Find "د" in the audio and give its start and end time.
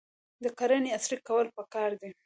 0.43-0.45